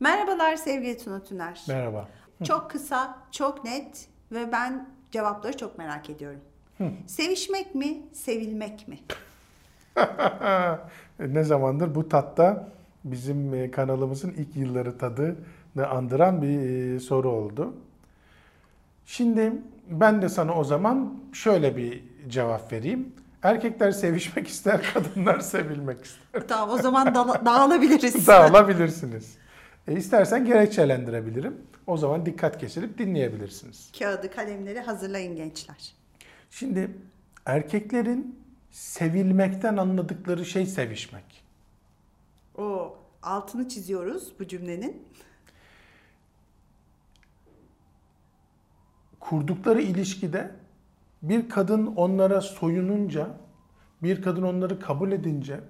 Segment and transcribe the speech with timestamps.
[0.00, 1.62] Merhabalar sevgili Tuna Tüner.
[1.68, 2.08] Merhaba.
[2.44, 6.40] Çok kısa, çok net ve ben cevapları çok merak ediyorum.
[7.06, 8.98] Sevişmek mi, sevilmek mi?
[11.18, 12.68] ne zamandır bu tatta
[13.04, 16.60] bizim e, kanalımızın ilk yılları tadını andıran bir
[16.94, 17.74] e, soru oldu.
[19.06, 19.52] Şimdi
[19.90, 23.12] ben de sana o zaman şöyle bir cevap vereyim.
[23.42, 26.48] Erkekler sevişmek ister, kadınlar sevilmek ister.
[26.48, 28.26] Tamam o zaman dala- dağılabiliriz.
[28.26, 29.38] Dağılabilirsiniz.
[29.88, 31.56] E, istersen gerekçelendirebilirim.
[31.86, 33.92] O zaman dikkat kesilip dinleyebilirsiniz.
[33.98, 35.92] Kağıdı, kalemleri hazırlayın gençler.
[36.50, 36.90] Şimdi
[37.46, 38.38] erkeklerin
[38.70, 41.44] sevilmekten anladıkları şey sevişmek.
[42.58, 45.08] O altını çiziyoruz bu cümlenin.
[49.28, 50.50] kurdukları ilişkide
[51.22, 53.28] bir kadın onlara soyununca,
[54.02, 55.60] bir kadın onları kabul edince,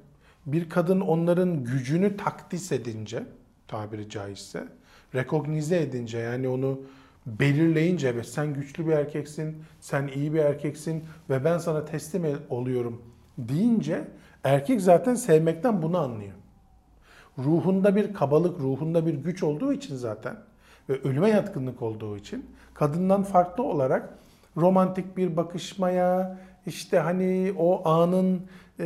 [0.47, 3.23] bir kadın onların gücünü takdis edince,
[3.69, 4.69] tabiri caizse,
[5.15, 6.81] rekognize edince yani onu
[7.27, 13.03] belirleyince ve sen güçlü bir erkeksin, sen iyi bir erkeksin ve ben sana teslim oluyorum
[13.39, 14.05] deyince
[14.45, 16.35] erkek zaten sevmekten bunu anlıyor.
[17.39, 20.37] Ruhunda bir kabalık, ruhunda bir güç olduğu için zaten
[20.89, 24.19] ve ölüme yatkınlık olduğu için kadından farklı olarak
[24.57, 28.43] romantik bir bakışmaya, işte hani o anın
[28.81, 28.85] e,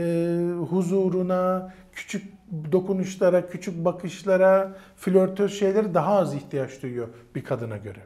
[0.70, 2.32] huzuruna, küçük
[2.72, 7.98] dokunuşlara, küçük bakışlara, flörtöz şeylere daha az ihtiyaç duyuyor bir kadına göre.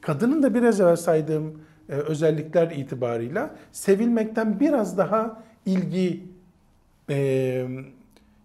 [0.00, 6.22] Kadının da biraz evvel saydığım e, özellikler itibarıyla sevilmekten biraz daha ilgi
[7.10, 7.66] e,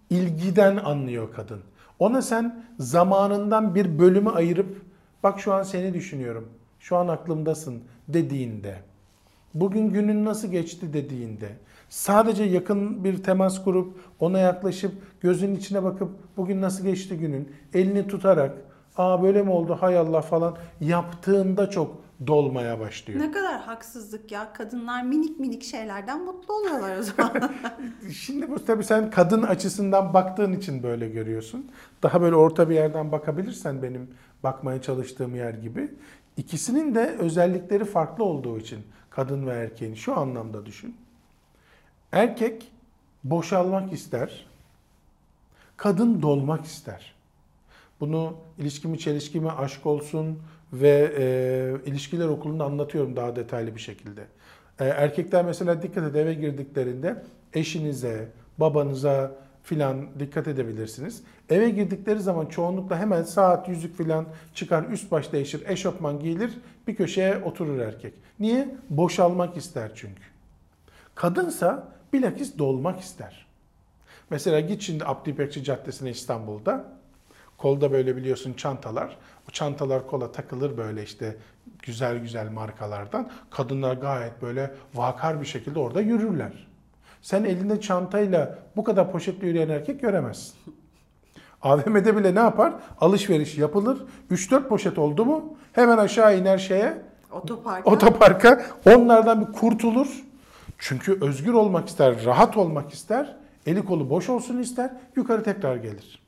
[0.09, 1.59] ilgiden anlıyor kadın.
[1.99, 4.81] Ona sen zamanından bir bölümü ayırıp
[5.23, 6.49] bak şu an seni düşünüyorum.
[6.79, 8.75] Şu an aklımdasın dediğinde.
[9.53, 11.49] Bugün günün nasıl geçti dediğinde.
[11.89, 18.07] Sadece yakın bir temas kurup ona yaklaşıp gözünün içine bakıp bugün nasıl geçti günün elini
[18.07, 18.57] tutarak
[18.97, 23.19] aa böyle mi oldu hay Allah falan yaptığında çok dolmaya başlıyor.
[23.19, 24.53] Ne kadar haksızlık ya.
[24.53, 27.51] Kadınlar minik minik şeylerden mutlu oluyorlar o zaman.
[28.13, 31.71] Şimdi bu tabii sen kadın açısından baktığın için böyle görüyorsun.
[32.03, 34.09] Daha böyle orta bir yerden bakabilirsen benim
[34.43, 35.91] bakmaya çalıştığım yer gibi.
[36.37, 38.79] İkisinin de özellikleri farklı olduğu için
[39.15, 40.97] kadın ve erkeğin şu anlamda düşün.
[42.11, 42.71] Erkek
[43.23, 44.45] boşalmak ister.
[45.77, 47.13] Kadın dolmak ister.
[47.99, 50.39] Bunu ilişkimi çelişkimi aşk olsun
[50.73, 54.21] ve e, ilişkiler okulunda anlatıyorum daha detaylı bir şekilde.
[54.79, 59.31] E, erkekler mesela dikkat et eve girdiklerinde eşinize, babanıza
[59.63, 61.23] filan dikkat edebilirsiniz.
[61.49, 66.51] Eve girdikleri zaman çoğunlukla hemen saat, yüzük filan çıkar, üst baş değişir, eşofman giyilir,
[66.87, 68.13] bir köşeye oturur erkek.
[68.39, 68.75] Niye?
[68.89, 70.23] Boşalmak ister çünkü.
[71.15, 73.45] Kadınsa bilakis dolmak ister.
[74.29, 76.85] Mesela git şimdi Abdi Caddesi'ne İstanbul'da.
[77.57, 79.17] Kolda böyle biliyorsun çantalar.
[79.49, 81.37] O çantalar kola takılır böyle işte
[81.81, 83.29] güzel güzel markalardan.
[83.51, 86.67] Kadınlar gayet böyle vakar bir şekilde orada yürürler.
[87.23, 90.55] Sen elinde çantayla bu kadar poşetle yürüyen erkek göremezsin.
[91.61, 92.73] AVM'de bile ne yapar?
[93.01, 93.97] Alışveriş yapılır.
[94.31, 97.01] 3-4 poşet oldu mu hemen aşağı iner şeye
[97.31, 97.91] Otoparka.
[97.91, 100.23] otoparka onlardan bir kurtulur.
[100.77, 106.23] Çünkü özgür olmak ister, rahat olmak ister, eli kolu boş olsun ister, yukarı tekrar gelir.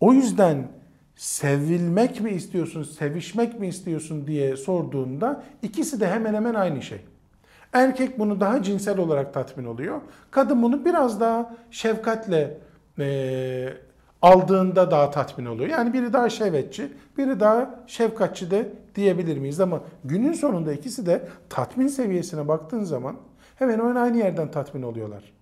[0.00, 0.68] O yüzden
[1.16, 7.00] sevilmek mi istiyorsun, sevişmek mi istiyorsun diye sorduğunda ikisi de hemen hemen aynı şey.
[7.72, 10.00] Erkek bunu daha cinsel olarak tatmin oluyor.
[10.30, 12.58] Kadın bunu biraz daha şefkatle
[12.98, 13.72] e,
[14.22, 15.68] aldığında daha tatmin oluyor.
[15.68, 19.60] Yani biri daha şehvetçi, biri daha şefkatçi de diyebilir miyiz?
[19.60, 23.16] Ama günün sonunda ikisi de tatmin seviyesine baktığın zaman
[23.56, 25.32] hemen hemen aynı yerden tatmin oluyorlar.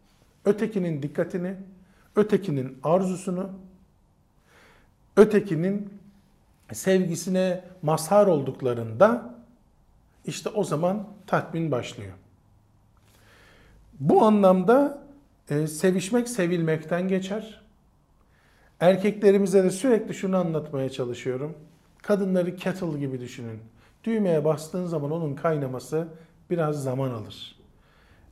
[0.44, 1.54] Ötekinin dikkatini,
[2.16, 3.50] ötekinin arzusunu,
[5.16, 5.90] ötekinin
[6.72, 9.38] sevgisine mazhar olduklarında
[10.28, 12.12] işte o zaman tatmin başlıyor.
[14.00, 15.02] Bu anlamda
[15.50, 17.60] e, sevişmek sevilmekten geçer.
[18.80, 21.54] Erkeklerimize de sürekli şunu anlatmaya çalışıyorum.
[22.02, 23.60] Kadınları kettle gibi düşünün.
[24.04, 26.08] Düğmeye bastığın zaman onun kaynaması
[26.50, 27.58] biraz zaman alır.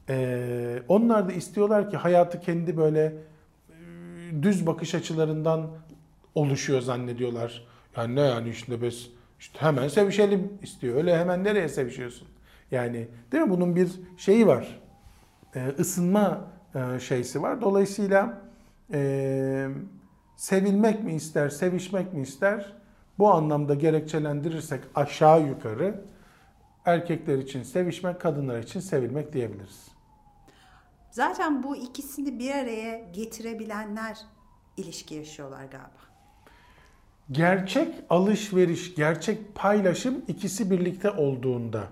[0.08, 3.04] Ee, onlar da istiyorlar ki hayatı kendi böyle
[3.70, 5.70] e, düz bakış açılarından
[6.34, 7.66] oluşuyor zannediyorlar.
[7.96, 10.96] Yani ne yani işte biz işte hemen sevişelim istiyor.
[10.96, 12.28] Öyle hemen nereye sevişiyorsun?
[12.70, 13.50] Yani değil mi?
[13.50, 14.80] Bunun bir şeyi var.
[15.54, 17.60] Ee, ısınma e, şeysi var.
[17.60, 18.42] Dolayısıyla
[18.92, 19.68] e,
[20.36, 22.76] sevilmek mi ister, sevişmek mi ister?
[23.18, 26.04] Bu anlamda gerekçelendirirsek aşağı yukarı
[26.84, 29.88] erkekler için sevişmek, kadınlar için sevilmek diyebiliriz.
[31.10, 34.18] Zaten bu ikisini bir araya getirebilenler
[34.76, 36.06] ilişki yaşıyorlar galiba.
[37.30, 41.82] Gerçek alışveriş, gerçek paylaşım ikisi birlikte olduğunda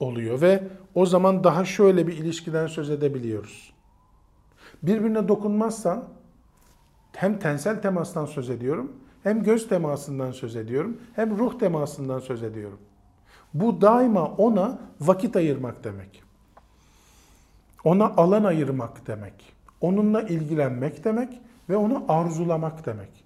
[0.00, 0.62] oluyor ve
[0.94, 3.72] o zaman daha şöyle bir ilişkiden söz edebiliyoruz.
[4.82, 6.04] Birbirine dokunmazsan
[7.12, 8.92] hem tensel temastan söz ediyorum,
[9.22, 12.78] hem göz temasından söz ediyorum, hem ruh temasından söz ediyorum.
[13.54, 16.22] Bu daima ona vakit ayırmak demek.
[17.84, 19.52] Ona alan ayırmak demek.
[19.80, 23.19] Onunla ilgilenmek demek ve onu arzulamak demek.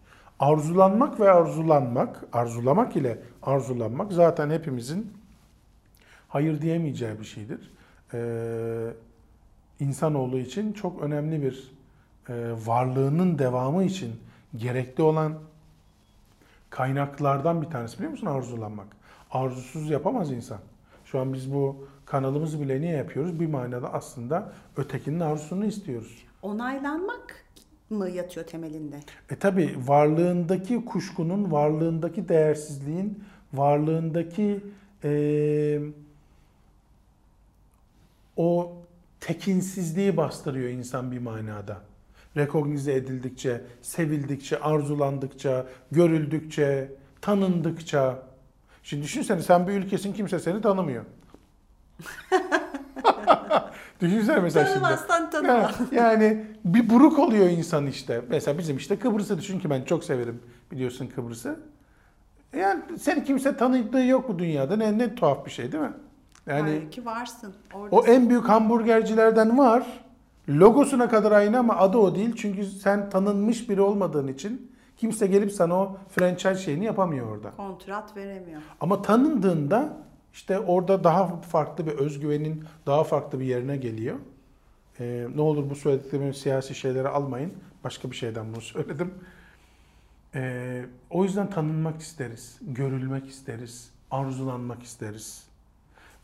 [0.44, 5.12] Arzulanmak ve arzulanmak, arzulamak ile arzulanmak zaten hepimizin
[6.28, 7.72] hayır diyemeyeceği bir şeydir.
[8.14, 8.90] Ee,
[9.80, 11.72] insanoğlu için çok önemli bir
[12.28, 14.12] e, varlığının devamı için
[14.56, 15.34] gerekli olan
[16.70, 18.88] kaynaklardan bir tanesi biliyor musun arzulanmak?
[19.30, 20.58] Arzusuz yapamaz insan.
[21.04, 23.40] Şu an biz bu kanalımızı bile niye yapıyoruz?
[23.40, 26.24] Bir manada aslında ötekinin arzusunu istiyoruz.
[26.42, 27.43] Onaylanmak
[27.90, 29.00] mı yatıyor temelinde?
[29.30, 34.64] E tabi varlığındaki kuşkunun, varlığındaki değersizliğin, varlığındaki
[35.04, 35.80] e,
[38.36, 38.72] o
[39.20, 41.80] tekinsizliği bastırıyor insan bir manada.
[42.36, 48.22] Rekognize edildikçe, sevildikçe, arzulandıkça, görüldükçe, tanındıkça.
[48.82, 51.04] Şimdi düşünsene sen bir ülkesin kimse seni tanımıyor.
[54.00, 54.80] Düşünsene mesela şimdi.
[54.80, 55.70] Tanımazsan tanıma.
[55.92, 58.20] Yani bir buruk oluyor insan işte.
[58.28, 60.40] Mesela bizim işte Kıbrıs'ı düşün ki ben çok severim
[60.72, 61.60] biliyorsun Kıbrıs'ı.
[62.56, 64.76] Yani seni kimse tanıdığı yok bu dünyada.
[64.76, 65.92] Ne, ne tuhaf bir şey değil mi?
[66.46, 67.54] Yani Halbuki varsın.
[67.74, 68.12] o Oradasın.
[68.12, 69.86] en büyük hamburgercilerden var.
[70.48, 72.34] Logosuna kadar aynı ama adı o değil.
[72.36, 77.50] Çünkü sen tanınmış biri olmadığın için kimse gelip sana o franchise şeyini yapamıyor orada.
[77.50, 78.60] Kontrat veremiyor.
[78.80, 79.96] Ama tanındığında
[80.34, 84.16] işte orada daha farklı bir özgüvenin daha farklı bir yerine geliyor.
[85.00, 87.52] Ee, ne olur bu söylediklerimi siyasi şeylere almayın.
[87.84, 89.14] Başka bir şeyden bunu söyledim.
[90.34, 95.44] Ee, o yüzden tanınmak isteriz, görülmek isteriz, arzulanmak isteriz.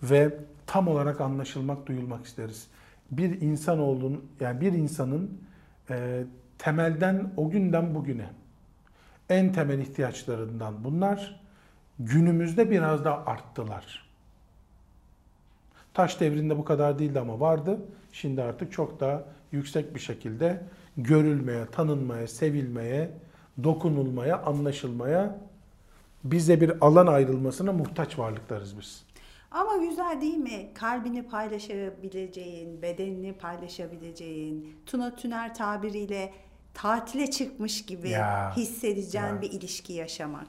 [0.02, 2.66] Ve tam olarak anlaşılmak, duyulmak isteriz.
[3.10, 5.40] Bir insan olduğun, yani bir insanın
[5.90, 6.24] e,
[6.58, 8.26] temelden o günden bugüne
[9.28, 11.40] en temel ihtiyaçlarından bunlar
[12.00, 14.10] günümüzde biraz da arttılar.
[15.94, 17.78] Taş devrinde bu kadar değildi ama vardı.
[18.12, 20.62] Şimdi artık çok daha yüksek bir şekilde
[20.96, 23.10] görülmeye, tanınmaya, sevilmeye,
[23.64, 25.38] dokunulmaya, anlaşılmaya,
[26.24, 29.04] bize bir alan ayrılmasına muhtaç varlıklarız biz.
[29.50, 30.68] Ama güzel değil mi?
[30.74, 36.32] Kalbini paylaşabileceğin, bedenini paylaşabileceğin, Tuna Tüner tabiriyle
[36.74, 39.42] tatile çıkmış gibi Ya, hissedeceğin ya.
[39.42, 40.46] bir ilişki yaşamak.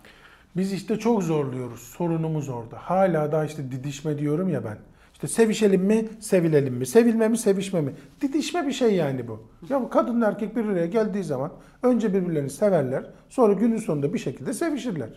[0.58, 1.80] Biz işte çok zorluyoruz.
[1.80, 2.78] Sorunumuz orada.
[2.78, 4.78] Hala da işte didişme diyorum ya ben.
[5.14, 6.86] İşte sevişelim mi, sevilelim mi?
[6.86, 7.94] Sevilme mi, sevişme mi?
[8.22, 9.44] Didişme bir şey yani bu.
[9.70, 11.52] Ya bu kadın erkek bir araya geldiği zaman
[11.84, 13.06] önce birbirlerini severler.
[13.30, 15.10] Sonra günün sonunda bir şekilde sevişirler.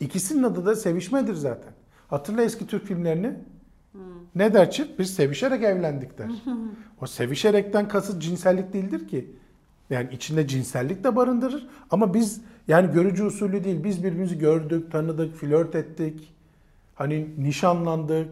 [0.00, 1.72] İkisinin adı da sevişmedir zaten.
[2.08, 3.34] Hatırla eski Türk filmlerini.
[4.34, 4.98] Ne der çift?
[4.98, 6.30] Biz sevişerek evlendik der.
[7.00, 9.36] o sevişerekten kasıt cinsellik değildir ki.
[9.92, 11.66] Yani içinde cinsellik de barındırır.
[11.90, 13.84] Ama biz yani görücü usulü değil.
[13.84, 16.32] Biz birbirimizi gördük, tanıdık, flört ettik.
[16.94, 18.28] Hani nişanlandık.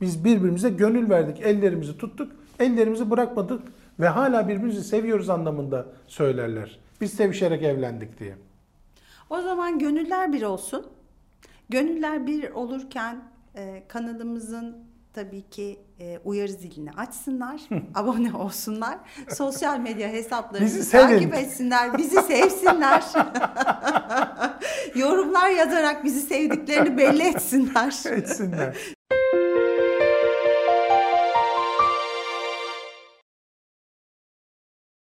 [0.00, 1.40] Biz birbirimize gönül verdik.
[1.40, 2.32] Ellerimizi tuttuk.
[2.58, 3.62] Ellerimizi bırakmadık.
[4.00, 6.78] Ve hala birbirimizi seviyoruz anlamında söylerler.
[7.00, 8.34] Biz sevişerek evlendik diye.
[9.30, 10.86] O zaman gönüller bir olsun.
[11.68, 13.22] Gönüller bir olurken
[13.54, 14.76] e, kanalımızın
[15.18, 17.60] tabii ki e, uyarı zilini açsınlar,
[17.94, 18.98] abone olsunlar,
[19.28, 23.04] sosyal medya hesaplarımızı takip etsinler, bizi sevsinler.
[24.94, 27.94] Yorumlar yazarak bizi sevdiklerini belli etsinler.
[28.10, 28.76] Etsinler.